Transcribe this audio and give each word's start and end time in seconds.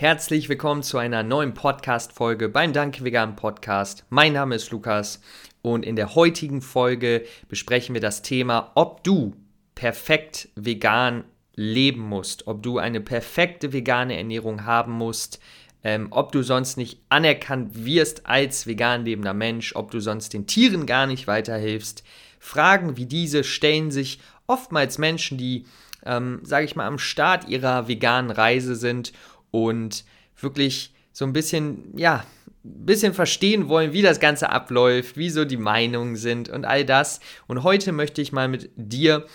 Herzlich 0.00 0.48
willkommen 0.48 0.82
zu 0.82 0.96
einer 0.96 1.22
neuen 1.22 1.52
Podcast-Folge 1.52 2.48
beim 2.48 2.72
Danke 2.72 3.04
Vegan 3.04 3.36
Podcast. 3.36 4.06
Mein 4.08 4.32
Name 4.32 4.54
ist 4.54 4.70
Lukas 4.70 5.20
und 5.60 5.84
in 5.84 5.94
der 5.94 6.14
heutigen 6.14 6.62
Folge 6.62 7.26
besprechen 7.50 7.92
wir 7.92 8.00
das 8.00 8.22
Thema, 8.22 8.72
ob 8.76 9.04
du 9.04 9.36
perfekt 9.74 10.48
vegan 10.54 11.24
leben 11.54 12.00
musst, 12.00 12.46
ob 12.46 12.62
du 12.62 12.78
eine 12.78 13.02
perfekte 13.02 13.74
vegane 13.74 14.16
Ernährung 14.16 14.64
haben 14.64 14.92
musst, 14.92 15.38
ähm, 15.84 16.08
ob 16.12 16.32
du 16.32 16.42
sonst 16.42 16.78
nicht 16.78 17.02
anerkannt 17.10 17.84
wirst 17.84 18.26
als 18.26 18.66
vegan 18.66 19.04
lebender 19.04 19.34
Mensch, 19.34 19.76
ob 19.76 19.90
du 19.90 20.00
sonst 20.00 20.32
den 20.32 20.46
Tieren 20.46 20.86
gar 20.86 21.06
nicht 21.06 21.26
weiterhilfst. 21.26 22.04
Fragen 22.38 22.96
wie 22.96 23.04
diese 23.04 23.44
stellen 23.44 23.90
sich 23.90 24.18
oftmals 24.46 24.96
Menschen, 24.96 25.36
die, 25.36 25.66
ähm, 26.06 26.40
sage 26.42 26.64
ich 26.64 26.74
mal, 26.74 26.86
am 26.86 26.98
Start 26.98 27.48
ihrer 27.48 27.86
veganen 27.86 28.30
Reise 28.30 28.76
sind 28.76 29.12
und 29.50 30.04
wirklich 30.40 30.94
so 31.12 31.24
ein 31.24 31.32
bisschen, 31.32 31.96
ja, 31.96 32.24
ein 32.64 32.86
bisschen 32.86 33.14
verstehen 33.14 33.68
wollen, 33.68 33.92
wie 33.92 34.02
das 34.02 34.20
Ganze 34.20 34.50
abläuft, 34.50 35.16
wie 35.16 35.30
so 35.30 35.44
die 35.44 35.56
Meinungen 35.56 36.16
sind 36.16 36.48
und 36.48 36.64
all 36.64 36.84
das. 36.84 37.20
Und 37.46 37.62
heute 37.62 37.92
möchte 37.92 38.20
ich 38.20 38.32
mal 38.32 38.48
mit 38.48 38.70
dir 38.76 39.26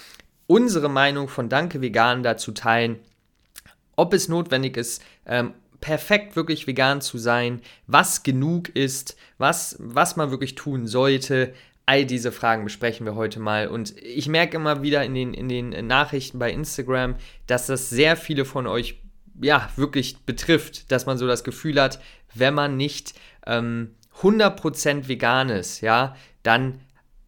unsere 0.47 0.89
Meinung 0.89 1.27
von 1.27 1.49
Danke 1.49 1.81
Vegan 1.81 2.23
dazu 2.23 2.51
teilen, 2.51 2.99
ob 3.95 4.13
es 4.13 4.27
notwendig 4.27 4.77
ist, 4.77 5.01
ähm, 5.25 5.53
perfekt 5.81 6.35
wirklich 6.35 6.67
vegan 6.67 7.01
zu 7.01 7.17
sein, 7.17 7.61
was 7.87 8.23
genug 8.23 8.69
ist, 8.69 9.15
was, 9.37 9.75
was 9.79 10.15
man 10.15 10.31
wirklich 10.31 10.55
tun 10.55 10.87
sollte. 10.87 11.53
All 11.85 12.05
diese 12.05 12.31
Fragen 12.31 12.63
besprechen 12.63 13.05
wir 13.05 13.15
heute 13.15 13.39
mal. 13.39 13.67
Und 13.67 13.95
ich 14.01 14.27
merke 14.27 14.57
immer 14.57 14.81
wieder 14.81 15.03
in 15.03 15.13
den, 15.13 15.33
in 15.33 15.47
den 15.47 15.85
Nachrichten 15.85 16.39
bei 16.39 16.51
Instagram, 16.51 17.15
dass 17.45 17.67
das 17.67 17.89
sehr 17.89 18.17
viele 18.17 18.45
von 18.45 18.65
euch 18.65 18.99
ja, 19.41 19.69
wirklich 19.75 20.17
betrifft, 20.25 20.91
dass 20.91 21.05
man 21.05 21.17
so 21.17 21.27
das 21.27 21.43
Gefühl 21.43 21.81
hat, 21.81 21.99
wenn 22.33 22.53
man 22.53 22.77
nicht 22.77 23.13
ähm, 23.45 23.95
100% 24.21 25.07
vegan 25.07 25.49
ist, 25.49 25.81
ja, 25.81 26.15
dann 26.43 26.79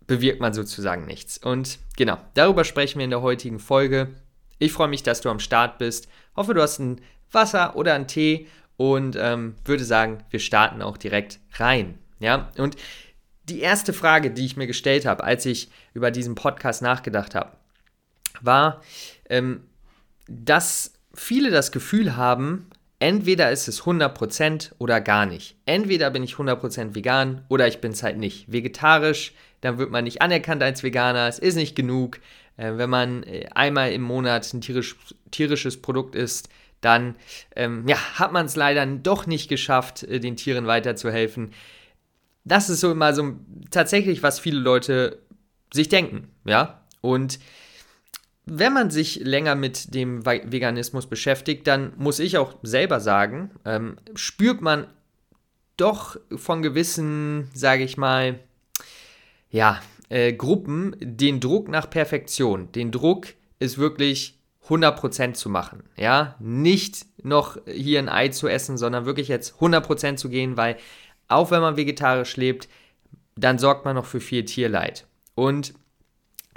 bewirkt 0.05 0.39
man 0.39 0.53
sozusagen 0.53 1.05
nichts. 1.05 1.37
Und 1.37 1.79
genau, 1.97 2.17
darüber 2.33 2.63
sprechen 2.63 2.99
wir 2.99 3.05
in 3.05 3.11
der 3.11 3.21
heutigen 3.21 3.59
Folge. 3.59 4.15
Ich 4.57 4.71
freue 4.71 4.87
mich, 4.87 5.03
dass 5.03 5.21
du 5.21 5.29
am 5.29 5.39
Start 5.39 5.77
bist. 5.77 6.07
Hoffe, 6.35 6.53
du 6.53 6.61
hast 6.61 6.79
ein 6.79 7.01
Wasser 7.31 7.75
oder 7.75 7.93
einen 7.93 8.07
Tee 8.07 8.47
und 8.77 9.17
ähm, 9.19 9.55
würde 9.65 9.83
sagen, 9.83 10.23
wir 10.29 10.39
starten 10.39 10.81
auch 10.81 10.97
direkt 10.97 11.39
rein. 11.53 11.99
Ja, 12.19 12.49
und 12.57 12.77
die 13.43 13.59
erste 13.59 13.93
Frage, 13.93 14.31
die 14.31 14.45
ich 14.45 14.57
mir 14.57 14.67
gestellt 14.67 15.05
habe, 15.05 15.23
als 15.23 15.45
ich 15.45 15.69
über 15.93 16.11
diesen 16.11 16.35
Podcast 16.35 16.81
nachgedacht 16.81 17.35
habe, 17.35 17.51
war, 18.41 18.81
ähm, 19.29 19.63
dass 20.27 20.93
viele 21.19 21.51
das 21.51 21.71
Gefühl 21.71 22.15
haben, 22.15 22.67
entweder 22.99 23.51
ist 23.51 23.67
es 23.67 23.83
100% 23.83 24.71
oder 24.77 25.01
gar 25.01 25.25
nicht. 25.25 25.55
Entweder 25.65 26.09
bin 26.09 26.23
ich 26.23 26.35
100% 26.35 26.95
vegan 26.95 27.43
oder 27.49 27.67
ich 27.67 27.79
bin 27.79 27.91
es 27.91 28.03
halt 28.03 28.17
nicht. 28.17 28.51
Vegetarisch, 28.51 29.33
dann 29.61 29.77
wird 29.77 29.91
man 29.91 30.03
nicht 30.03 30.21
anerkannt 30.21 30.63
als 30.63 30.83
Veganer, 30.83 31.27
es 31.27 31.39
ist 31.39 31.55
nicht 31.55 31.75
genug. 31.75 32.19
Äh, 32.57 32.77
wenn 32.77 32.89
man 32.89 33.23
äh, 33.23 33.47
einmal 33.53 33.91
im 33.91 34.01
Monat 34.01 34.51
ein 34.53 34.61
tierisch, 34.61 34.95
tierisches 35.31 35.81
Produkt 35.81 36.15
isst, 36.15 36.49
dann 36.81 37.15
ähm, 37.55 37.87
ja, 37.87 37.97
hat 38.19 38.31
man 38.31 38.45
es 38.45 38.55
leider 38.55 38.85
doch 38.85 39.25
nicht 39.25 39.49
geschafft, 39.49 40.03
äh, 40.03 40.19
den 40.19 40.35
Tieren 40.35 40.67
weiterzuhelfen. 40.67 41.51
Das 42.43 42.69
ist 42.69 42.79
so 42.79 42.91
immer 42.91 43.13
so 43.13 43.33
tatsächlich, 43.71 44.23
was 44.23 44.39
viele 44.39 44.59
Leute 44.59 45.19
sich 45.73 45.89
denken, 45.89 46.29
ja. 46.45 46.81
Und 47.01 47.39
wenn 48.49 48.73
man 48.73 48.89
sich 48.89 49.19
länger 49.23 49.55
mit 49.55 49.93
dem 49.93 50.25
Veganismus 50.25 51.07
beschäftigt, 51.07 51.67
dann 51.67 51.93
muss 51.97 52.19
ich 52.19 52.37
auch 52.37 52.55
selber 52.63 52.99
sagen, 52.99 53.51
ähm, 53.65 53.97
spürt 54.15 54.61
man 54.61 54.87
doch 55.75 56.17
von 56.35 56.61
gewissen, 56.61 57.49
sage 57.53 57.83
ich 57.83 57.97
mal, 57.97 58.39
ja, 59.51 59.81
äh, 60.09 60.33
Gruppen 60.33 60.95
den 60.99 61.39
Druck 61.39 61.67
nach 61.67 61.89
Perfektion. 61.89 62.71
Den 62.71 62.91
Druck 62.91 63.27
ist 63.59 63.77
wirklich 63.77 64.39
100% 64.69 65.33
zu 65.33 65.49
machen. 65.49 65.83
Ja, 65.97 66.35
nicht 66.39 67.05
noch 67.23 67.57
hier 67.65 67.99
ein 67.99 68.09
Ei 68.09 68.29
zu 68.29 68.47
essen, 68.47 68.77
sondern 68.77 69.05
wirklich 69.05 69.27
jetzt 69.27 69.55
100% 69.59 70.15
zu 70.15 70.29
gehen, 70.29 70.57
weil 70.57 70.77
auch 71.27 71.51
wenn 71.51 71.61
man 71.61 71.77
vegetarisch 71.77 72.37
lebt, 72.37 72.69
dann 73.35 73.59
sorgt 73.59 73.85
man 73.85 73.95
noch 73.95 74.05
für 74.05 74.21
viel 74.21 74.45
Tierleid. 74.45 75.05
Und 75.35 75.73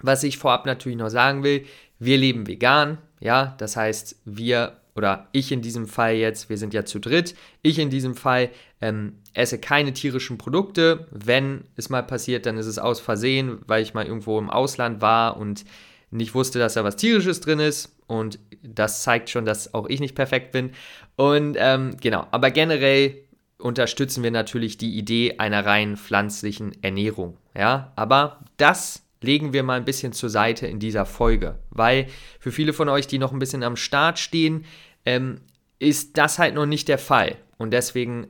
was 0.03 0.23
ich 0.23 0.39
vorab 0.39 0.67
natürlich 0.67 0.99
noch 0.99 1.11
sagen 1.11 1.43
will, 1.43 1.67
wir 2.01 2.19
leben 2.19 2.49
vegan, 2.49 2.99
ja, 3.21 3.55
das 3.59 3.77
heißt, 3.77 4.23
wir 4.25 4.77
oder 4.97 5.29
ich 5.33 5.53
in 5.53 5.63
diesem 5.63 5.87
Fall 5.87 6.15
jetzt, 6.15 6.51
wir 6.51 6.59
sind 6.59 6.75
ja 6.75 6.85
zu 6.85 6.99
dritt, 6.99 7.37
ich 7.63 7.79
in 7.79 7.91
diesem 7.91 8.17
Fall 8.17 8.51
ähm, 8.81 9.15
esse 9.35 9.59
keine 9.59 9.93
tierischen 9.93 10.37
Produkte. 10.37 11.07
Wenn 11.11 11.65
es 11.77 11.91
mal 11.91 12.03
passiert, 12.03 12.45
dann 12.45 12.59
ist 12.59 12.67
es 12.67 12.79
aus 12.79 13.01
Versehen, 13.01 13.61
weil 13.67 13.83
ich 13.83 13.95
mal 13.95 14.05
irgendwo 14.05 14.39
im 14.39 14.51
Ausland 14.51 15.01
war 15.01 15.37
und 15.37 15.65
nicht 16.11 16.35
wusste, 16.35 16.59
dass 16.59 16.75
da 16.75 16.83
was 16.83 16.97
tierisches 16.97 17.41
drin 17.41 17.61
ist. 17.61 17.97
Und 18.09 18.41
das 18.63 19.03
zeigt 19.03 19.31
schon, 19.31 19.45
dass 19.45 19.75
auch 19.75 19.89
ich 19.89 20.01
nicht 20.01 20.17
perfekt 20.17 20.51
bin. 20.51 20.73
Und 21.17 21.57
ähm, 21.59 21.97
genau, 22.01 22.27
aber 22.33 22.51
generell 22.51 23.15
unterstützen 23.59 24.23
wir 24.25 24.33
natürlich 24.33 24.77
die 24.79 24.99
Idee 24.99 25.37
einer 25.39 25.65
rein 25.65 25.97
pflanzlichen 25.97 26.83
Ernährung. 26.83 27.37
Ja, 27.55 27.93
aber 27.95 28.41
das 28.57 29.05
legen 29.23 29.53
wir 29.53 29.63
mal 29.63 29.77
ein 29.77 29.85
bisschen 29.85 30.13
zur 30.13 30.31
Seite 30.31 30.67
in 30.67 30.79
dieser 30.79 31.07
Folge, 31.07 31.59
weil 31.71 32.07
für 32.39 32.53
viele 32.53 32.73
von 32.73 32.89
euch, 32.89 33.07
die 33.07 33.19
noch 33.19 33.33
ein 33.33 33.39
bisschen 33.39 33.63
am 33.63 33.77
Start 33.77 34.19
stehen, 34.19 34.65
ähm, 35.05 35.41
ist 35.79 36.19
das 36.19 36.39
halt 36.39 36.55
noch 36.55 36.67
nicht 36.67 36.89
der 36.89 36.99
Fall. 36.99 37.37
Und 37.59 37.73
deswegen 37.73 38.29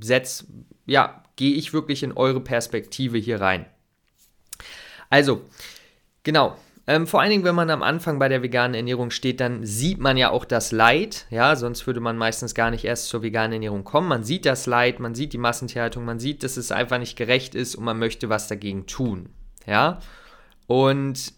setz, 0.00 0.46
ja, 0.86 1.22
gehe 1.36 1.54
ich 1.54 1.72
wirklich 1.72 2.02
in 2.02 2.12
eure 2.12 2.40
Perspektive 2.40 3.18
hier 3.18 3.40
rein. 3.40 3.66
Also, 5.10 5.42
genau. 6.22 6.56
Ähm, 6.88 7.06
vor 7.06 7.20
allen 7.20 7.30
Dingen, 7.30 7.44
wenn 7.44 7.54
man 7.54 7.70
am 7.70 7.82
Anfang 7.82 8.18
bei 8.18 8.28
der 8.28 8.42
veganen 8.42 8.74
Ernährung 8.74 9.10
steht, 9.10 9.38
dann 9.38 9.64
sieht 9.64 9.98
man 9.98 10.16
ja 10.16 10.30
auch 10.30 10.44
das 10.44 10.72
Leid. 10.72 11.26
Ja, 11.30 11.54
sonst 11.54 11.86
würde 11.86 12.00
man 12.00 12.16
meistens 12.16 12.54
gar 12.54 12.72
nicht 12.72 12.84
erst 12.84 13.06
zur 13.06 13.22
veganen 13.22 13.52
Ernährung 13.52 13.84
kommen. 13.84 14.08
Man 14.08 14.24
sieht 14.24 14.46
das 14.46 14.66
Leid, 14.66 14.98
man 14.98 15.14
sieht 15.14 15.32
die 15.32 15.38
Massentierhaltung, 15.38 16.04
man 16.04 16.18
sieht, 16.18 16.42
dass 16.42 16.56
es 16.56 16.72
einfach 16.72 16.98
nicht 16.98 17.16
gerecht 17.16 17.54
ist 17.54 17.76
und 17.76 17.84
man 17.84 18.00
möchte 18.00 18.28
was 18.28 18.48
dagegen 18.48 18.86
tun. 18.86 19.28
Ja, 19.64 20.00
und 20.66 21.32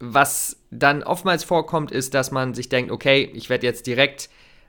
was 0.00 0.56
dann 0.70 1.02
oftmals 1.02 1.44
vorkommt, 1.44 1.90
ist, 1.90 2.14
dass 2.14 2.30
man 2.30 2.54
sich 2.54 2.68
denkt, 2.68 2.90
okay, 2.90 3.30
ich 3.34 3.48
werde 3.48 3.66
jetzt 3.66 3.86
direkt 3.86 4.28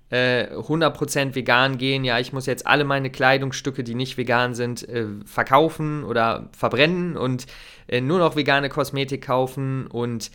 äh, 0.10 0.48
100% 0.54 1.36
vegan 1.36 1.78
gehen, 1.78 2.04
ja, 2.04 2.20
ich 2.20 2.32
muss 2.32 2.46
jetzt 2.46 2.68
alle 2.68 2.84
meine 2.84 3.10
Kleidungsstücke, 3.10 3.84
die 3.84 3.96
nicht 3.96 4.18
vegan 4.18 4.54
sind, 4.54 4.88
äh, 4.88 5.08
verkaufen 5.26 6.04
oder 6.04 6.50
verbrennen 6.56 7.18
und 7.18 7.48
äh, 7.88 8.02
nur 8.02 8.20
noch 8.20 8.36
vegane 8.36 8.70
Kosmetik 8.70 9.24
kaufen 9.24 9.88
und 9.88 10.32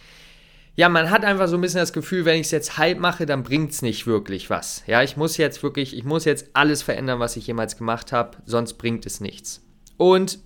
ja, 0.76 0.88
man 0.88 1.10
hat 1.10 1.24
einfach 1.24 1.48
so 1.48 1.56
ein 1.56 1.60
bisschen 1.60 1.80
das 1.80 1.92
Gefühl, 1.92 2.24
wenn 2.24 2.36
ich 2.36 2.46
es 2.46 2.52
jetzt 2.52 2.78
halb 2.78 3.00
mache, 3.00 3.26
dann 3.26 3.42
bringt 3.42 3.72
es 3.72 3.82
nicht 3.82 4.06
wirklich 4.06 4.50
was. 4.50 4.82
Ja, 4.86 5.02
ich 5.02 5.16
muss 5.16 5.36
jetzt 5.36 5.62
wirklich, 5.62 5.96
ich 5.96 6.04
muss 6.04 6.24
jetzt 6.24 6.50
alles 6.54 6.82
verändern, 6.82 7.20
was 7.20 7.36
ich 7.36 7.46
jemals 7.46 7.76
gemacht 7.76 8.12
habe, 8.12 8.38
sonst 8.46 8.74
bringt 8.74 9.04
es 9.04 9.20
nichts. 9.20 9.62
Und 9.96 10.38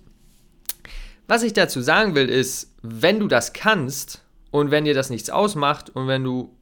was 1.27 1.43
ich 1.43 1.53
dazu 1.53 1.81
sagen 1.81 2.15
will, 2.15 2.29
ist, 2.29 2.73
wenn 2.81 3.19
du 3.19 3.27
das 3.27 3.53
kannst 3.53 4.23
und 4.51 4.71
wenn 4.71 4.85
dir 4.85 4.93
das 4.93 5.09
nichts 5.09 5.29
ausmacht 5.29 5.89
und 5.89 6.07
wenn 6.07 6.23
du 6.23 6.55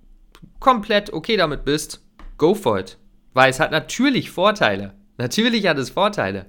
komplett 0.59 1.11
okay 1.13 1.37
damit 1.37 1.65
bist, 1.65 2.01
go 2.37 2.55
for 2.55 2.79
it. 2.79 2.97
Weil 3.33 3.49
es 3.49 3.59
hat 3.59 3.71
natürlich 3.71 4.31
Vorteile. 4.31 4.93
Natürlich 5.17 5.67
hat 5.67 5.77
es 5.77 5.89
Vorteile. 5.89 6.45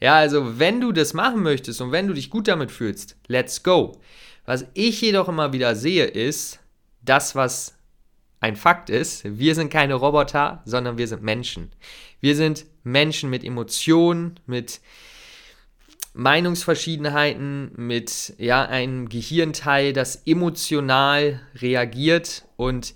Ja, 0.00 0.16
also 0.16 0.58
wenn 0.58 0.80
du 0.80 0.92
das 0.92 1.14
machen 1.14 1.42
möchtest 1.42 1.80
und 1.80 1.92
wenn 1.92 2.06
du 2.06 2.14
dich 2.14 2.30
gut 2.30 2.48
damit 2.48 2.70
fühlst, 2.70 3.16
let's 3.26 3.62
go. 3.62 4.00
Was 4.44 4.66
ich 4.74 5.00
jedoch 5.00 5.28
immer 5.28 5.52
wieder 5.52 5.74
sehe, 5.74 6.04
ist 6.04 6.60
das, 7.02 7.34
was 7.34 7.74
ein 8.40 8.56
Fakt 8.56 8.88
ist, 8.88 9.38
wir 9.38 9.54
sind 9.54 9.70
keine 9.70 9.94
Roboter, 9.94 10.62
sondern 10.64 10.96
wir 10.96 11.08
sind 11.08 11.22
Menschen. 11.22 11.72
Wir 12.20 12.36
sind 12.36 12.66
Menschen 12.84 13.30
mit 13.30 13.44
Emotionen, 13.44 14.38
mit 14.46 14.80
Meinungsverschiedenheiten, 16.18 17.70
mit 17.76 18.34
ja, 18.38 18.64
einem 18.64 19.08
Gehirnteil, 19.08 19.92
das 19.92 20.24
emotional 20.26 21.40
reagiert 21.54 22.44
und 22.56 22.94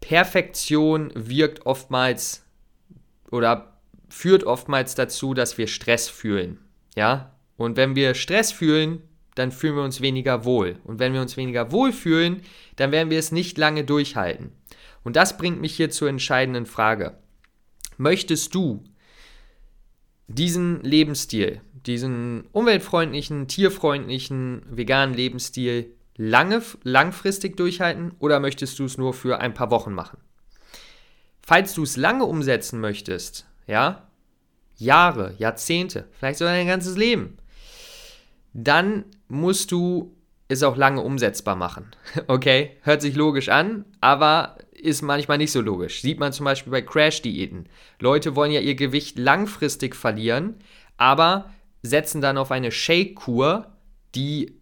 Perfektion 0.00 1.12
wirkt 1.14 1.64
oftmals 1.64 2.44
oder 3.30 3.78
führt 4.08 4.42
oftmals 4.42 4.96
dazu, 4.96 5.32
dass 5.32 5.58
wir 5.58 5.68
Stress 5.68 6.08
fühlen. 6.08 6.58
Ja? 6.96 7.36
Und 7.56 7.76
wenn 7.76 7.94
wir 7.94 8.14
Stress 8.14 8.50
fühlen, 8.50 9.00
dann 9.36 9.52
fühlen 9.52 9.76
wir 9.76 9.84
uns 9.84 10.00
weniger 10.00 10.44
wohl. 10.44 10.80
Und 10.82 10.98
wenn 10.98 11.12
wir 11.12 11.20
uns 11.20 11.36
weniger 11.36 11.70
wohl 11.70 11.92
fühlen, 11.92 12.42
dann 12.74 12.90
werden 12.90 13.10
wir 13.10 13.20
es 13.20 13.30
nicht 13.30 13.58
lange 13.58 13.84
durchhalten. 13.84 14.50
Und 15.04 15.14
das 15.14 15.38
bringt 15.38 15.60
mich 15.60 15.76
hier 15.76 15.90
zur 15.90 16.08
entscheidenden 16.08 16.66
Frage. 16.66 17.16
Möchtest 17.96 18.56
du 18.56 18.82
diesen 20.28 20.82
Lebensstil, 20.82 21.60
diesen 21.86 22.44
umweltfreundlichen, 22.52 23.48
tierfreundlichen, 23.48 24.62
veganen 24.68 25.14
Lebensstil 25.14 25.92
lange, 26.16 26.62
langfristig 26.82 27.56
durchhalten 27.56 28.12
oder 28.18 28.40
möchtest 28.40 28.78
du 28.78 28.84
es 28.84 28.98
nur 28.98 29.14
für 29.14 29.38
ein 29.38 29.54
paar 29.54 29.70
Wochen 29.70 29.92
machen? 29.92 30.18
falls 31.46 31.74
du 31.74 31.84
es 31.84 31.96
lange 31.96 32.24
umsetzen 32.24 32.80
möchtest, 32.80 33.46
ja, 33.66 34.08
Jahre, 34.76 35.34
Jahrzehnte, 35.38 36.08
vielleicht 36.18 36.38
sogar 36.38 36.54
dein 36.54 36.66
ganzes 36.66 36.96
Leben, 36.96 37.38
dann 38.52 39.04
musst 39.28 39.70
du 39.70 40.14
es 40.48 40.62
auch 40.62 40.76
lange 40.76 41.00
umsetzbar 41.00 41.56
machen. 41.56 41.92
Okay, 42.26 42.76
hört 42.82 43.00
sich 43.00 43.14
logisch 43.14 43.48
an, 43.48 43.84
aber 44.00 44.58
ist 44.86 45.02
manchmal 45.02 45.38
nicht 45.38 45.52
so 45.52 45.60
logisch. 45.60 46.00
Sieht 46.00 46.18
man 46.18 46.32
zum 46.32 46.44
Beispiel 46.44 46.70
bei 46.70 46.82
Crash-Diäten. 46.82 47.68
Leute 48.00 48.36
wollen 48.36 48.52
ja 48.52 48.60
ihr 48.60 48.74
Gewicht 48.74 49.18
langfristig 49.18 49.94
verlieren, 49.94 50.54
aber 50.96 51.50
setzen 51.82 52.20
dann 52.20 52.38
auf 52.38 52.50
eine 52.50 52.70
Shake-Kur, 52.70 53.66
die 54.14 54.54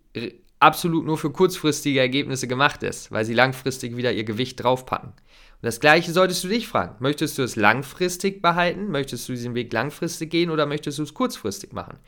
absolut 0.60 1.04
nur 1.04 1.18
für 1.18 1.30
kurzfristige 1.30 2.00
Ergebnisse 2.00 2.48
gemacht 2.48 2.82
ist, 2.82 3.12
weil 3.12 3.24
sie 3.24 3.34
langfristig 3.34 3.96
wieder 3.96 4.12
ihr 4.12 4.24
Gewicht 4.24 4.62
draufpacken. 4.62 5.10
Und 5.10 5.62
das 5.62 5.80
gleiche 5.80 6.12
solltest 6.12 6.42
du 6.44 6.48
dich 6.48 6.66
fragen. 6.66 6.96
Möchtest 7.00 7.38
du 7.38 7.42
es 7.42 7.56
langfristig 7.56 8.40
behalten? 8.42 8.90
Möchtest 8.90 9.28
du 9.28 9.32
diesen 9.32 9.54
Weg 9.54 9.72
langfristig 9.72 10.30
gehen 10.30 10.50
oder 10.50 10.66
möchtest 10.66 10.98
du 10.98 11.02
es 11.02 11.14
kurzfristig 11.14 11.72
machen? 11.72 11.98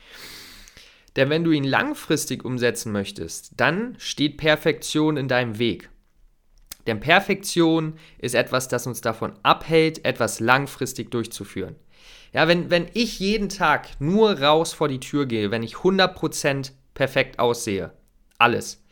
Denn 1.16 1.30
wenn 1.30 1.44
du 1.44 1.50
ihn 1.50 1.64
langfristig 1.64 2.44
umsetzen 2.44 2.92
möchtest, 2.92 3.52
dann 3.56 3.96
steht 3.98 4.36
Perfektion 4.36 5.16
in 5.16 5.28
deinem 5.28 5.58
Weg. 5.58 5.88
Denn 6.86 7.00
Perfektion 7.00 7.94
ist 8.18 8.34
etwas, 8.34 8.68
das 8.68 8.86
uns 8.86 9.00
davon 9.00 9.32
abhält, 9.42 10.04
etwas 10.04 10.40
langfristig 10.40 11.10
durchzuführen. 11.10 11.76
Ja, 12.32 12.48
wenn, 12.48 12.70
wenn 12.70 12.86
ich 12.92 13.18
jeden 13.18 13.48
Tag 13.48 13.88
nur 13.98 14.40
raus 14.40 14.72
vor 14.72 14.88
die 14.88 15.00
Tür 15.00 15.26
gehe, 15.26 15.50
wenn 15.50 15.62
ich 15.62 15.76
100% 15.76 16.72
perfekt 16.94 17.38
aussehe, 17.38 17.92
alles, 18.38 18.84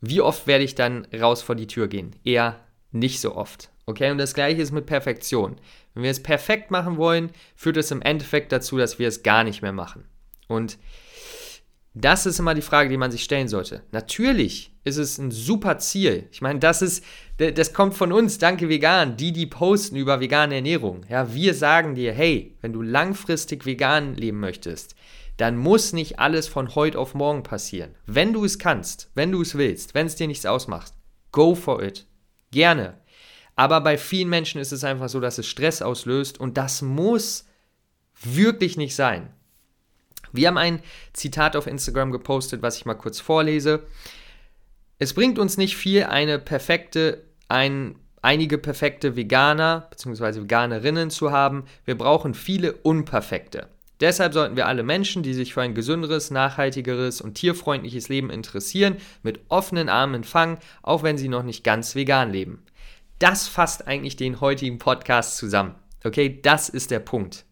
wie 0.00 0.20
oft 0.20 0.46
werde 0.46 0.64
ich 0.64 0.74
dann 0.74 1.06
raus 1.14 1.42
vor 1.42 1.54
die 1.54 1.66
Tür 1.66 1.88
gehen? 1.88 2.16
Eher 2.24 2.60
nicht 2.92 3.20
so 3.20 3.34
oft. 3.34 3.70
Okay, 3.86 4.10
und 4.10 4.18
das 4.18 4.34
gleiche 4.34 4.62
ist 4.62 4.72
mit 4.72 4.86
Perfektion. 4.86 5.56
Wenn 5.94 6.02
wir 6.02 6.10
es 6.10 6.22
perfekt 6.22 6.70
machen 6.70 6.96
wollen, 6.96 7.30
führt 7.56 7.76
es 7.76 7.90
im 7.90 8.02
Endeffekt 8.02 8.52
dazu, 8.52 8.76
dass 8.76 8.98
wir 8.98 9.08
es 9.08 9.22
gar 9.22 9.44
nicht 9.44 9.62
mehr 9.62 9.72
machen. 9.72 10.04
Und 10.46 10.78
das 11.94 12.26
ist 12.26 12.38
immer 12.38 12.54
die 12.54 12.62
Frage, 12.62 12.88
die 12.88 12.96
man 12.96 13.10
sich 13.10 13.24
stellen 13.24 13.48
sollte. 13.48 13.82
Natürlich 13.92 14.72
ist 14.84 14.98
es 14.98 15.18
ein 15.18 15.30
super 15.30 15.78
Ziel. 15.78 16.28
Ich 16.30 16.40
meine, 16.40 16.58
das 16.58 16.82
ist, 16.82 17.04
das 17.38 17.72
kommt 17.72 17.94
von 17.94 18.12
uns, 18.12 18.38
danke 18.38 18.68
vegan, 18.68 19.16
die, 19.16 19.32
die 19.32 19.46
posten 19.46 19.96
über 19.96 20.20
vegane 20.20 20.56
Ernährung. 20.56 21.04
Ja, 21.08 21.34
wir 21.34 21.54
sagen 21.54 21.94
dir, 21.94 22.12
hey, 22.12 22.56
wenn 22.60 22.72
du 22.72 22.82
langfristig 22.82 23.66
vegan 23.66 24.14
leben 24.14 24.40
möchtest, 24.40 24.94
dann 25.38 25.56
muss 25.56 25.92
nicht 25.92 26.18
alles 26.18 26.48
von 26.48 26.74
heute 26.74 26.98
auf 26.98 27.14
morgen 27.14 27.42
passieren. 27.42 27.94
Wenn 28.06 28.32
du 28.32 28.44
es 28.44 28.58
kannst, 28.58 29.10
wenn 29.14 29.32
du 29.32 29.40
es 29.42 29.56
willst, 29.56 29.94
wenn 29.94 30.06
es 30.06 30.16
dir 30.16 30.26
nichts 30.26 30.46
ausmacht, 30.46 30.92
go 31.32 31.54
for 31.54 31.82
it. 31.82 32.06
Gerne. 32.50 32.98
Aber 33.54 33.80
bei 33.80 33.98
vielen 33.98 34.28
Menschen 34.28 34.60
ist 34.60 34.72
es 34.72 34.84
einfach 34.84 35.08
so, 35.08 35.20
dass 35.20 35.38
es 35.38 35.46
Stress 35.46 35.82
auslöst 35.82 36.38
und 36.38 36.56
das 36.56 36.82
muss 36.82 37.44
wirklich 38.22 38.76
nicht 38.76 38.94
sein. 38.94 39.32
Wir 40.32 40.48
haben 40.48 40.58
ein 40.58 40.80
Zitat 41.12 41.56
auf 41.56 41.66
Instagram 41.66 42.12
gepostet, 42.12 42.62
was 42.62 42.76
ich 42.76 42.86
mal 42.86 42.94
kurz 42.94 43.20
vorlese. 43.20 43.84
Es 44.98 45.14
bringt 45.14 45.38
uns 45.38 45.56
nicht 45.56 45.76
viel, 45.76 46.04
eine 46.04 46.38
perfekte, 46.38 47.24
ein, 47.48 47.96
einige 48.20 48.58
perfekte 48.58 49.16
Veganer 49.16 49.86
bzw. 49.90 50.42
Veganerinnen 50.42 51.10
zu 51.10 51.30
haben. 51.30 51.64
Wir 51.84 51.96
brauchen 51.96 52.34
viele 52.34 52.72
unperfekte. 52.72 53.68
Deshalb 54.00 54.32
sollten 54.32 54.56
wir 54.56 54.66
alle 54.66 54.84
Menschen, 54.84 55.22
die 55.22 55.34
sich 55.34 55.54
für 55.54 55.62
ein 55.62 55.74
gesünderes, 55.74 56.30
nachhaltigeres 56.30 57.20
und 57.20 57.34
tierfreundliches 57.34 58.08
Leben 58.08 58.30
interessieren, 58.30 58.96
mit 59.22 59.40
offenen 59.48 59.88
Armen 59.88 60.14
empfangen, 60.14 60.58
auch 60.82 61.02
wenn 61.02 61.18
sie 61.18 61.28
noch 61.28 61.42
nicht 61.42 61.64
ganz 61.64 61.94
vegan 61.94 62.30
leben. 62.30 62.62
Das 63.18 63.48
fasst 63.48 63.88
eigentlich 63.88 64.14
den 64.14 64.40
heutigen 64.40 64.78
Podcast 64.78 65.36
zusammen. 65.36 65.74
Okay, 66.04 66.40
das 66.40 66.68
ist 66.68 66.92
der 66.92 67.00
Punkt 67.00 67.44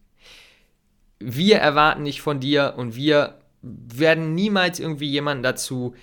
wir 1.19 1.57
erwarten 1.57 2.03
nicht 2.03 2.21
von 2.21 2.39
dir 2.39 2.75
und 2.77 2.95
wir 2.95 3.39
werden 3.61 4.35
niemals 4.35 4.79
irgendwie 4.79 5.09
jemanden 5.09 5.43
dazu 5.43 5.95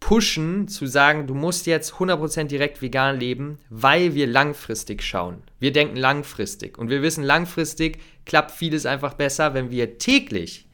pushen, 0.00 0.68
zu 0.68 0.86
sagen, 0.86 1.26
du 1.26 1.34
musst 1.34 1.66
jetzt 1.66 1.94
100% 1.94 2.44
direkt 2.44 2.82
vegan 2.82 3.18
leben, 3.18 3.58
weil 3.70 4.14
wir 4.14 4.26
langfristig 4.26 5.02
schauen. 5.02 5.42
Wir 5.58 5.72
denken 5.72 5.96
langfristig 5.96 6.76
und 6.76 6.90
wir 6.90 7.00
wissen, 7.00 7.24
langfristig 7.24 8.00
klappt 8.26 8.50
vieles 8.50 8.84
einfach 8.84 9.14
besser, 9.14 9.54
wenn 9.54 9.70
wir 9.70 9.98
täglich 9.98 10.66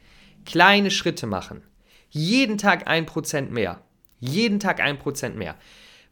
kleine 0.45 0.91
Schritte 0.91 1.27
machen. 1.27 1.61
Jeden 2.09 2.57
Tag 2.57 2.89
1% 2.89 3.51
mehr. 3.51 3.81
Jeden 4.19 4.59
Tag 4.59 4.81
1% 4.81 5.29
mehr. 5.35 5.55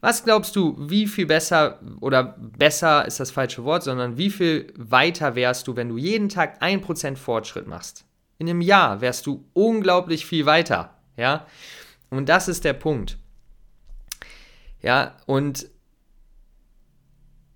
Was 0.01 0.23
glaubst 0.23 0.55
du, 0.55 0.75
wie 0.79 1.07
viel 1.07 1.25
besser 1.25 1.79
oder 1.99 2.23
besser 2.37 3.05
ist 3.05 3.19
das 3.19 3.31
falsche 3.31 3.65
Wort, 3.65 3.83
sondern 3.83 4.17
wie 4.17 4.29
viel 4.29 4.71
weiter 4.77 5.35
wärst 5.35 5.67
du, 5.67 5.75
wenn 5.75 5.89
du 5.89 5.97
jeden 5.97 6.29
Tag 6.29 6.61
1% 6.61 7.17
Fortschritt 7.17 7.67
machst? 7.67 8.05
In 8.37 8.49
einem 8.49 8.61
Jahr 8.61 9.01
wärst 9.01 9.25
du 9.25 9.45
unglaublich 9.53 10.25
viel 10.25 10.45
weiter, 10.45 10.95
ja? 11.17 11.45
Und 12.09 12.29
das 12.29 12.47
ist 12.47 12.63
der 12.63 12.73
Punkt. 12.73 13.17
Ja, 14.81 15.17
und 15.25 15.69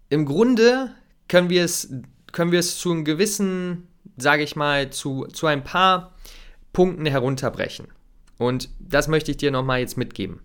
im 0.09 0.25
Grunde 0.25 0.91
können 1.29 1.49
wir 1.49 1.63
es, 1.63 1.93
können 2.33 2.51
wir 2.51 2.59
es 2.59 2.77
zu 2.77 2.91
einem 2.91 3.05
gewissen, 3.05 3.87
sage 4.17 4.43
ich 4.43 4.57
mal, 4.57 4.89
zu, 4.89 5.25
zu 5.27 5.47
ein 5.47 5.63
paar 5.63 6.13
Punkten 6.73 7.05
herunterbrechen. 7.05 7.87
Und 8.37 8.69
das 8.79 9.07
möchte 9.07 9.31
ich 9.31 9.37
dir 9.37 9.51
nochmal 9.51 9.79
jetzt 9.79 9.97
mitgeben. 9.97 10.41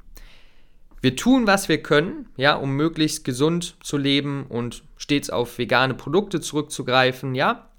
Wir 1.01 1.17
tun, 1.17 1.47
was 1.47 1.69
wir 1.69 1.83
können, 1.83 2.29
ja, 2.37 2.55
um 2.55 2.73
möglichst 2.73 3.25
gesund 3.25 3.77
zu 3.83 3.97
leben 3.97 4.47
und 4.49 4.83
stets 4.97 5.31
auf 5.31 5.59
vegane 5.59 5.95
Produkte 5.95 6.41
zurückzugreifen, 6.41 7.35
ja. 7.35 7.71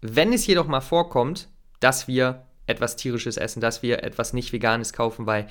Wenn 0.00 0.32
es 0.32 0.46
jedoch 0.46 0.68
mal 0.68 0.80
vorkommt, 0.80 1.48
dass 1.80 2.06
wir 2.06 2.46
etwas 2.66 2.96
tierisches 2.96 3.36
essen, 3.36 3.60
dass 3.60 3.82
wir 3.82 4.04
etwas 4.04 4.32
nicht 4.32 4.52
veganes 4.52 4.92
kaufen, 4.92 5.26
weil 5.26 5.48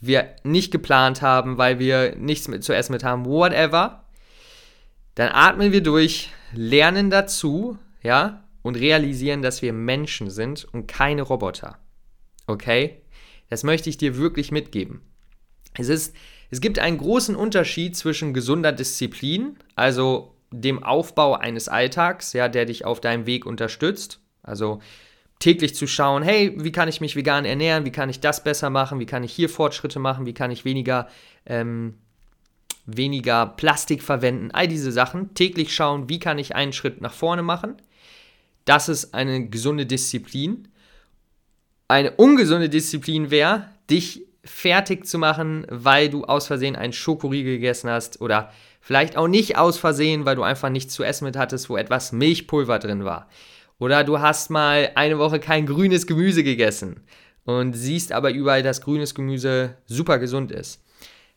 wir 0.00 0.36
nicht 0.44 0.70
geplant 0.70 1.22
haben, 1.22 1.58
weil 1.58 1.78
wir 1.78 2.14
nichts 2.16 2.48
mit 2.48 2.62
zu 2.62 2.72
essen 2.72 2.92
mit 2.92 3.04
haben, 3.04 3.24
whatever, 3.24 4.04
dann 5.14 5.30
atmen 5.32 5.72
wir 5.72 5.82
durch, 5.82 6.30
lernen 6.54 7.10
dazu, 7.10 7.78
ja, 8.02 8.44
und 8.62 8.76
realisieren, 8.76 9.42
dass 9.42 9.62
wir 9.62 9.72
Menschen 9.72 10.30
sind 10.30 10.64
und 10.72 10.86
keine 10.86 11.22
Roboter. 11.22 11.78
Okay? 12.46 13.02
Das 13.48 13.64
möchte 13.64 13.90
ich 13.90 13.98
dir 13.98 14.16
wirklich 14.16 14.52
mitgeben. 14.52 15.00
Es 15.74 15.88
ist 15.88 16.14
es 16.50 16.60
gibt 16.60 16.78
einen 16.78 16.98
großen 16.98 17.36
Unterschied 17.36 17.96
zwischen 17.96 18.34
gesunder 18.34 18.72
Disziplin, 18.72 19.56
also 19.76 20.34
dem 20.52 20.82
Aufbau 20.82 21.34
eines 21.34 21.68
Alltags, 21.68 22.32
ja, 22.32 22.48
der 22.48 22.66
dich 22.66 22.84
auf 22.84 23.00
deinem 23.00 23.26
Weg 23.26 23.46
unterstützt. 23.46 24.20
Also 24.42 24.80
täglich 25.38 25.74
zu 25.74 25.86
schauen, 25.86 26.22
hey, 26.22 26.52
wie 26.56 26.72
kann 26.72 26.88
ich 26.88 27.00
mich 27.00 27.14
vegan 27.14 27.44
ernähren, 27.44 27.84
wie 27.84 27.92
kann 27.92 28.10
ich 28.10 28.20
das 28.20 28.42
besser 28.42 28.68
machen, 28.68 28.98
wie 28.98 29.06
kann 29.06 29.22
ich 29.22 29.32
hier 29.32 29.48
Fortschritte 29.48 30.00
machen, 30.00 30.26
wie 30.26 30.34
kann 30.34 30.50
ich 30.50 30.64
weniger, 30.64 31.08
ähm, 31.46 31.94
weniger 32.84 33.46
Plastik 33.46 34.02
verwenden, 34.02 34.50
all 34.50 34.66
diese 34.66 34.90
Sachen. 34.90 35.34
Täglich 35.34 35.72
schauen, 35.72 36.08
wie 36.08 36.18
kann 36.18 36.38
ich 36.38 36.56
einen 36.56 36.72
Schritt 36.72 37.00
nach 37.00 37.14
vorne 37.14 37.42
machen. 37.42 37.76
Das 38.64 38.88
ist 38.88 39.14
eine 39.14 39.48
gesunde 39.48 39.86
Disziplin. 39.86 40.68
Eine 41.86 42.12
ungesunde 42.12 42.68
Disziplin 42.68 43.30
wäre, 43.30 43.68
dich 43.88 44.26
fertig 44.44 45.06
zu 45.06 45.18
machen, 45.18 45.66
weil 45.68 46.08
du 46.08 46.24
aus 46.24 46.46
Versehen 46.46 46.76
einen 46.76 46.92
Schokoriegel 46.92 47.54
gegessen 47.54 47.90
hast 47.90 48.20
oder 48.20 48.52
vielleicht 48.80 49.16
auch 49.16 49.28
nicht 49.28 49.58
aus 49.58 49.78
Versehen, 49.78 50.24
weil 50.24 50.36
du 50.36 50.42
einfach 50.42 50.70
nichts 50.70 50.94
zu 50.94 51.02
essen 51.02 51.24
mit 51.24 51.36
hattest, 51.36 51.68
wo 51.68 51.76
etwas 51.76 52.12
Milchpulver 52.12 52.78
drin 52.78 53.04
war. 53.04 53.28
Oder 53.78 54.04
du 54.04 54.20
hast 54.20 54.50
mal 54.50 54.90
eine 54.94 55.18
Woche 55.18 55.40
kein 55.40 55.66
grünes 55.66 56.06
Gemüse 56.06 56.44
gegessen 56.44 57.00
und 57.44 57.74
siehst 57.74 58.12
aber 58.12 58.30
überall, 58.30 58.62
dass 58.62 58.82
grünes 58.82 59.14
Gemüse 59.14 59.76
super 59.86 60.18
gesund 60.18 60.52
ist. 60.52 60.82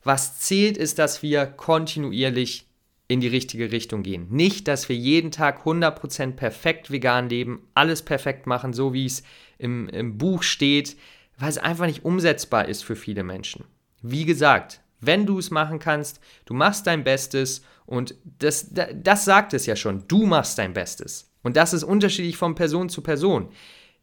Was 0.02 0.40
zählt, 0.40 0.76
ist, 0.76 0.98
dass 0.98 1.22
wir 1.22 1.46
kontinuierlich 1.46 2.66
in 3.08 3.20
die 3.20 3.28
richtige 3.28 3.72
Richtung 3.72 4.02
gehen. 4.02 4.28
Nicht, 4.30 4.68
dass 4.68 4.88
wir 4.88 4.96
jeden 4.96 5.30
Tag 5.30 5.64
100% 5.64 6.32
perfekt 6.32 6.90
vegan 6.90 7.28
leben, 7.28 7.66
alles 7.74 8.02
perfekt 8.02 8.46
machen, 8.46 8.72
so 8.72 8.92
wie 8.92 9.06
es 9.06 9.22
im, 9.58 9.88
im 9.88 10.18
Buch 10.18 10.42
steht, 10.42 10.96
weil 11.38 11.48
es 11.48 11.58
einfach 11.58 11.86
nicht 11.86 12.04
umsetzbar 12.04 12.68
ist 12.68 12.84
für 12.84 12.96
viele 12.96 13.24
Menschen. 13.24 13.64
Wie 14.02 14.24
gesagt, 14.24 14.80
wenn 15.00 15.26
du 15.26 15.38
es 15.38 15.50
machen 15.50 15.78
kannst, 15.78 16.20
du 16.46 16.54
machst 16.54 16.86
dein 16.86 17.04
Bestes 17.04 17.62
und 17.86 18.14
das, 18.38 18.70
das 18.70 19.24
sagt 19.24 19.54
es 19.54 19.66
ja 19.66 19.76
schon, 19.76 20.04
du 20.08 20.26
machst 20.26 20.58
dein 20.58 20.72
Bestes. 20.72 21.30
Und 21.42 21.56
das 21.56 21.72
ist 21.72 21.84
unterschiedlich 21.84 22.36
von 22.36 22.54
Person 22.54 22.88
zu 22.88 23.02
Person. 23.02 23.50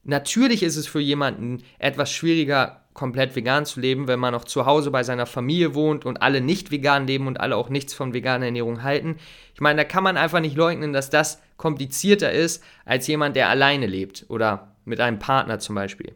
Natürlich 0.04 0.64
ist 0.64 0.78
es 0.78 0.88
für 0.88 1.00
jemanden 1.00 1.64
etwas 1.80 2.12
schwieriger, 2.12 2.82
komplett 2.94 3.36
vegan 3.36 3.66
zu 3.66 3.80
leben, 3.80 4.08
wenn 4.08 4.20
man 4.20 4.34
noch 4.34 4.44
zu 4.44 4.66
Hause 4.66 4.92
bei 4.92 5.04
seiner 5.04 5.26
Familie 5.26 5.76
wohnt 5.76 6.06
und 6.06 6.22
alle 6.22 6.42
nicht 6.42 6.72
vegan 6.72 7.08
leben 7.08 7.28
und 7.28 7.40
alle 7.40 7.56
auch 7.56 7.70
nichts 7.70 7.94
von 7.94 8.14
veganer 8.14 8.46
Ernährung 8.46 8.84
halten. 8.84 9.18
Ich 9.54 9.62
meine, 9.62 9.78
da 9.78 9.84
kann 9.86 10.04
man 10.04 10.18
einfach 10.18 10.40
nicht 10.40 10.58
leugnen, 10.58 10.92
dass 10.92 11.10
das 11.10 11.42
komplizierter 11.58 12.32
ist 12.32 12.64
als 12.86 13.08
jemand, 13.08 13.36
der 13.36 13.50
alleine 13.50 13.88
lebt 13.88 14.26
oder 14.28 14.76
mit 14.84 15.00
einem 15.00 15.20
Partner 15.20 15.60
zum 15.60 15.76
Beispiel. 15.76 16.14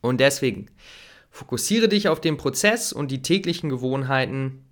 Und 0.00 0.20
deswegen, 0.20 0.66
fokussiere 1.30 1.88
dich 1.88 2.08
auf 2.08 2.20
den 2.20 2.36
Prozess 2.36 2.92
und 2.92 3.10
die 3.10 3.22
täglichen 3.22 3.68
Gewohnheiten, 3.68 4.64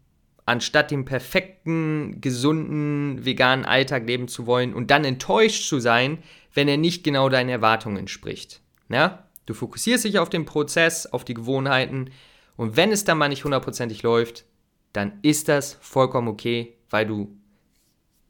anstatt 0.46 0.92
den 0.92 1.04
perfekten, 1.04 2.20
gesunden, 2.20 3.24
veganen 3.24 3.64
Alltag 3.64 4.06
leben 4.06 4.28
zu 4.28 4.46
wollen 4.46 4.74
und 4.74 4.90
dann 4.90 5.04
enttäuscht 5.04 5.68
zu 5.68 5.80
sein, 5.80 6.18
wenn 6.54 6.68
er 6.68 6.76
nicht 6.76 7.02
genau 7.02 7.28
deinen 7.28 7.48
Erwartungen 7.48 7.96
entspricht. 7.96 8.60
Ja? 8.88 9.26
Du 9.44 9.54
fokussierst 9.54 10.04
dich 10.04 10.18
auf 10.18 10.30
den 10.30 10.44
Prozess, 10.44 11.06
auf 11.06 11.24
die 11.24 11.34
Gewohnheiten 11.34 12.10
und 12.56 12.76
wenn 12.76 12.92
es 12.92 13.04
dann 13.04 13.18
mal 13.18 13.28
nicht 13.28 13.44
hundertprozentig 13.44 14.02
läuft, 14.02 14.44
dann 14.92 15.18
ist 15.22 15.48
das 15.48 15.76
vollkommen 15.80 16.28
okay, 16.28 16.74
weil 16.88 17.06
du 17.06 17.36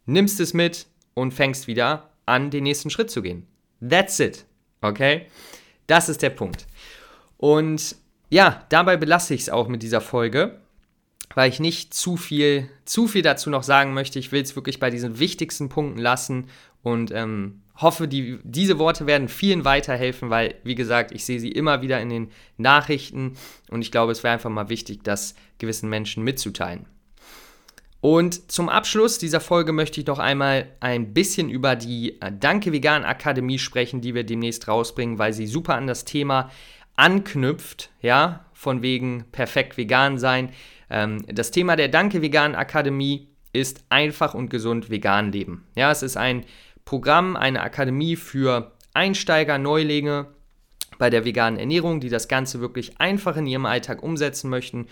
nimmst 0.06 0.40
es 0.40 0.54
mit 0.54 0.86
und 1.14 1.32
fängst 1.32 1.66
wieder 1.66 2.10
an, 2.24 2.50
den 2.50 2.64
nächsten 2.64 2.90
Schritt 2.90 3.10
zu 3.10 3.22
gehen. 3.22 3.46
That's 3.86 4.18
it. 4.18 4.46
Okay? 4.80 5.26
Das 5.86 6.08
ist 6.08 6.22
der 6.22 6.30
Punkt. 6.30 6.66
Und 7.36 7.96
ja, 8.28 8.64
dabei 8.68 8.96
belasse 8.96 9.34
ich 9.34 9.42
es 9.42 9.50
auch 9.50 9.68
mit 9.68 9.82
dieser 9.82 10.00
Folge, 10.00 10.58
weil 11.34 11.50
ich 11.50 11.60
nicht 11.60 11.94
zu 11.94 12.16
viel, 12.16 12.68
zu 12.84 13.06
viel 13.06 13.22
dazu 13.22 13.50
noch 13.50 13.62
sagen 13.62 13.94
möchte. 13.94 14.18
Ich 14.18 14.32
will 14.32 14.42
es 14.42 14.56
wirklich 14.56 14.80
bei 14.80 14.90
diesen 14.90 15.18
wichtigsten 15.18 15.68
Punkten 15.68 15.98
lassen 15.98 16.48
und 16.82 17.10
ähm, 17.12 17.62
hoffe, 17.76 18.08
die, 18.08 18.38
diese 18.42 18.78
Worte 18.78 19.06
werden 19.06 19.28
vielen 19.28 19.64
weiterhelfen, 19.64 20.30
weil, 20.30 20.54
wie 20.64 20.74
gesagt, 20.74 21.12
ich 21.12 21.24
sehe 21.24 21.40
sie 21.40 21.52
immer 21.52 21.82
wieder 21.82 22.00
in 22.00 22.08
den 22.08 22.30
Nachrichten 22.56 23.36
und 23.70 23.82
ich 23.82 23.92
glaube, 23.92 24.12
es 24.12 24.22
wäre 24.22 24.34
einfach 24.34 24.50
mal 24.50 24.68
wichtig, 24.68 25.00
das 25.04 25.34
gewissen 25.58 25.88
Menschen 25.88 26.24
mitzuteilen. 26.24 26.86
Und 28.06 28.52
zum 28.52 28.68
Abschluss 28.68 29.18
dieser 29.18 29.40
Folge 29.40 29.72
möchte 29.72 30.00
ich 30.00 30.06
noch 30.06 30.20
einmal 30.20 30.68
ein 30.78 31.12
bisschen 31.12 31.50
über 31.50 31.74
die 31.74 32.22
äh, 32.22 32.30
Danke 32.30 32.70
Vegan 32.70 33.04
Akademie 33.04 33.58
sprechen, 33.58 34.00
die 34.00 34.14
wir 34.14 34.22
demnächst 34.22 34.68
rausbringen, 34.68 35.18
weil 35.18 35.32
sie 35.32 35.48
super 35.48 35.74
an 35.74 35.88
das 35.88 36.04
Thema 36.04 36.52
anknüpft, 36.94 37.90
ja, 38.02 38.46
von 38.52 38.80
wegen 38.80 39.24
perfekt 39.32 39.76
vegan 39.76 40.20
sein. 40.20 40.50
Ähm, 40.88 41.24
das 41.26 41.50
Thema 41.50 41.74
der 41.74 41.88
Danke 41.88 42.22
Vegan 42.22 42.54
Akademie 42.54 43.26
ist 43.52 43.82
einfach 43.88 44.34
und 44.34 44.50
gesund 44.50 44.88
vegan 44.88 45.32
leben. 45.32 45.66
Ja, 45.74 45.90
es 45.90 46.04
ist 46.04 46.16
ein 46.16 46.44
Programm, 46.84 47.34
eine 47.34 47.60
Akademie 47.60 48.14
für 48.14 48.70
Einsteiger, 48.94 49.58
Neulinge 49.58 50.28
bei 50.98 51.10
der 51.10 51.24
veganen 51.24 51.58
Ernährung, 51.58 51.98
die 51.98 52.08
das 52.08 52.28
Ganze 52.28 52.60
wirklich 52.60 53.00
einfach 53.00 53.36
in 53.36 53.48
ihrem 53.48 53.66
Alltag 53.66 54.00
umsetzen 54.00 54.48
möchten 54.48 54.86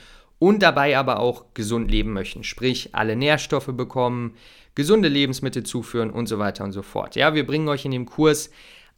und 0.44 0.62
dabei 0.62 0.98
aber 0.98 1.20
auch 1.20 1.46
gesund 1.54 1.90
leben 1.90 2.12
möchten. 2.12 2.44
Sprich, 2.44 2.90
alle 2.92 3.16
Nährstoffe 3.16 3.70
bekommen, 3.72 4.34
gesunde 4.74 5.08
Lebensmittel 5.08 5.62
zuführen 5.62 6.10
und 6.10 6.26
so 6.26 6.38
weiter 6.38 6.64
und 6.64 6.72
so 6.72 6.82
fort. 6.82 7.16
Ja, 7.16 7.32
wir 7.32 7.46
bringen 7.46 7.66
euch 7.66 7.86
in 7.86 7.92
dem 7.92 8.04
Kurs 8.04 8.50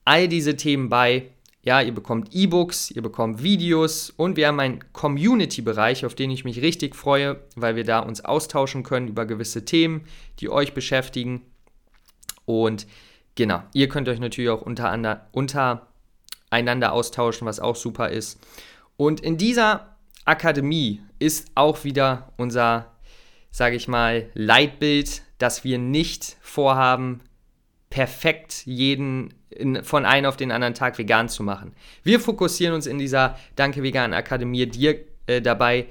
all 0.05 0.27
diese 0.27 0.57
Themen 0.57 0.89
bei, 0.89 1.31
ja, 1.63 1.81
ihr 1.81 1.95
bekommt 1.95 2.35
E-Books, 2.35 2.91
ihr 2.91 3.01
bekommt 3.01 3.45
Videos 3.45 4.11
und 4.11 4.37
wir 4.37 4.49
haben 4.49 4.59
einen 4.59 4.93
Community-Bereich, 4.93 6.05
auf 6.05 6.17
den 6.17 6.33
ich 6.33 6.43
mich 6.43 6.63
richtig 6.63 6.97
freue, 6.97 7.39
weil 7.55 7.77
wir 7.77 7.85
da 7.85 8.01
uns 8.01 8.25
austauschen 8.25 8.83
können 8.83 9.07
über 9.07 9.25
gewisse 9.25 9.65
Themen, 9.65 10.03
die 10.41 10.49
euch 10.49 10.75
beschäftigen. 10.75 11.43
Und 12.45 12.89
genau, 13.37 13.63
ihr 13.73 13.89
könnt 13.89 14.09
euch 14.09 14.19
natürlich 14.19 14.51
auch 14.51 14.63
untereinander, 14.63 15.29
untereinander 15.31 16.93
austauschen, 16.93 17.47
was 17.47 17.61
auch 17.61 17.77
super 17.77 18.09
ist. 18.09 18.45
Und 18.97 19.21
in 19.21 19.37
dieser 19.37 19.95
Akademie 20.25 21.03
ist 21.19 21.51
auch 21.55 21.85
wieder 21.85 22.33
unser, 22.37 22.93
sage 23.51 23.77
ich 23.77 23.89
mal, 23.89 24.31
Leitbild, 24.35 25.23
dass 25.39 25.65
wir 25.65 25.79
nicht 25.79 26.37
vorhaben, 26.41 27.21
perfekt 27.91 28.67
jeden 28.67 29.35
in, 29.51 29.83
von 29.83 30.05
einem 30.05 30.27
auf 30.27 30.37
den 30.37 30.53
anderen 30.53 30.75
Tag 30.75 30.99
vegan 30.99 31.29
zu 31.29 31.43
machen. 31.43 31.73
Wir 32.03 32.21
fokussieren 32.21 32.75
uns 32.75 32.87
in 32.87 32.99
dieser 32.99 33.39
Danke 33.55 33.83
Vegan 33.83 34.13
Akademie 34.13 34.67
dir 34.67 35.01
äh, 35.27 35.41
dabei 35.41 35.87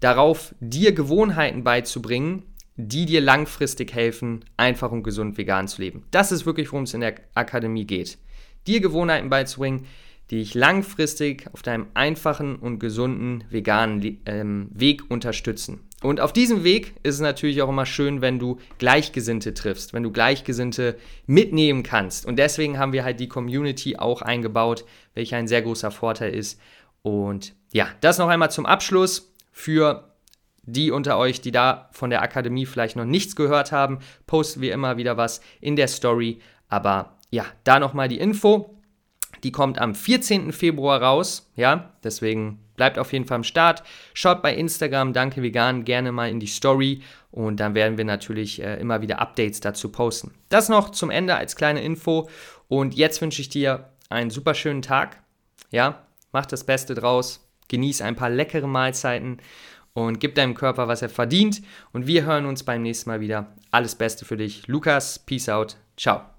darauf, 0.00 0.54
dir 0.60 0.92
Gewohnheiten 0.92 1.64
beizubringen, 1.64 2.42
die 2.76 3.06
dir 3.06 3.20
langfristig 3.20 3.94
helfen, 3.94 4.44
einfach 4.56 4.90
und 4.90 5.04
gesund 5.04 5.38
vegan 5.38 5.68
zu 5.68 5.80
leben. 5.80 6.04
Das 6.10 6.32
ist 6.32 6.44
wirklich, 6.44 6.72
worum 6.72 6.84
es 6.84 6.94
in 6.94 7.02
der 7.02 7.14
Akademie 7.34 7.86
geht. 7.86 8.18
Dir 8.66 8.80
Gewohnheiten 8.80 9.30
beizubringen, 9.30 9.86
die 10.34 10.40
dich 10.40 10.54
langfristig 10.54 11.46
auf 11.52 11.62
deinem 11.62 11.86
einfachen 11.94 12.56
und 12.56 12.80
gesunden 12.80 13.44
veganen 13.50 14.18
ähm, 14.26 14.68
Weg 14.74 15.08
unterstützen. 15.08 15.88
Und 16.02 16.20
auf 16.20 16.32
diesem 16.32 16.64
Weg 16.64 16.96
ist 17.04 17.14
es 17.14 17.20
natürlich 17.20 17.62
auch 17.62 17.68
immer 17.68 17.86
schön, 17.86 18.20
wenn 18.20 18.40
du 18.40 18.58
Gleichgesinnte 18.78 19.54
triffst, 19.54 19.92
wenn 19.92 20.02
du 20.02 20.10
Gleichgesinnte 20.10 20.96
mitnehmen 21.26 21.84
kannst. 21.84 22.26
Und 22.26 22.40
deswegen 22.40 22.80
haben 22.80 22.92
wir 22.92 23.04
halt 23.04 23.20
die 23.20 23.28
Community 23.28 23.96
auch 23.96 24.22
eingebaut, 24.22 24.84
welcher 25.14 25.36
ein 25.36 25.46
sehr 25.46 25.62
großer 25.62 25.92
Vorteil 25.92 26.34
ist. 26.34 26.60
Und 27.02 27.54
ja, 27.72 27.86
das 28.00 28.18
noch 28.18 28.28
einmal 28.28 28.50
zum 28.50 28.66
Abschluss 28.66 29.32
für 29.52 30.16
die 30.64 30.90
unter 30.90 31.16
euch, 31.16 31.42
die 31.42 31.52
da 31.52 31.90
von 31.92 32.10
der 32.10 32.22
Akademie 32.22 32.66
vielleicht 32.66 32.96
noch 32.96 33.04
nichts 33.04 33.36
gehört 33.36 33.70
haben, 33.70 34.00
posten 34.26 34.62
wir 34.62 34.74
immer 34.74 34.96
wieder 34.96 35.16
was 35.16 35.40
in 35.60 35.76
der 35.76 35.86
Story. 35.86 36.40
Aber 36.68 37.18
ja, 37.30 37.44
da 37.62 37.78
nochmal 37.78 38.08
die 38.08 38.18
Info. 38.18 38.74
Die 39.44 39.52
kommt 39.52 39.78
am 39.78 39.94
14. 39.94 40.52
Februar 40.52 41.00
raus. 41.00 41.50
Ja, 41.54 41.92
deswegen 42.02 42.58
bleibt 42.76 42.98
auf 42.98 43.12
jeden 43.12 43.26
Fall 43.26 43.36
am 43.36 43.44
Start. 43.44 43.82
Schaut 44.14 44.42
bei 44.42 44.54
Instagram, 44.54 45.12
danke 45.12 45.42
vegan, 45.42 45.84
gerne 45.84 46.12
mal 46.12 46.30
in 46.30 46.40
die 46.40 46.46
Story 46.46 47.02
und 47.30 47.60
dann 47.60 47.74
werden 47.74 47.98
wir 47.98 48.04
natürlich 48.04 48.62
äh, 48.62 48.80
immer 48.80 49.02
wieder 49.02 49.20
Updates 49.20 49.60
dazu 49.60 49.90
posten. 49.90 50.32
Das 50.48 50.68
noch 50.68 50.90
zum 50.90 51.10
Ende 51.10 51.36
als 51.36 51.56
kleine 51.56 51.82
Info 51.82 52.28
und 52.68 52.94
jetzt 52.94 53.20
wünsche 53.20 53.42
ich 53.42 53.48
dir 53.48 53.90
einen 54.08 54.30
super 54.30 54.54
schönen 54.54 54.82
Tag. 54.82 55.22
Ja, 55.70 56.06
mach 56.32 56.46
das 56.46 56.64
Beste 56.64 56.94
draus, 56.94 57.46
genieß 57.68 58.00
ein 58.00 58.16
paar 58.16 58.30
leckere 58.30 58.66
Mahlzeiten 58.66 59.38
und 59.92 60.20
gib 60.20 60.34
deinem 60.34 60.54
Körper, 60.54 60.88
was 60.88 61.02
er 61.02 61.08
verdient. 61.08 61.62
Und 61.92 62.06
wir 62.06 62.24
hören 62.24 62.46
uns 62.46 62.64
beim 62.64 62.82
nächsten 62.82 63.10
Mal 63.10 63.20
wieder. 63.20 63.54
Alles 63.70 63.94
Beste 63.94 64.24
für 64.24 64.36
dich. 64.36 64.66
Lukas, 64.66 65.20
Peace 65.20 65.48
out. 65.48 65.76
Ciao. 65.96 66.33